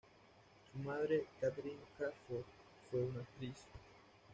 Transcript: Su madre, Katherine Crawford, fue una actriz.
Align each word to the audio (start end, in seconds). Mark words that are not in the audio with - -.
Su 0.73 0.79
madre, 0.79 1.27
Katherine 1.39 1.77
Crawford, 1.95 2.43
fue 2.89 3.03
una 3.03 3.19
actriz. 3.19 3.67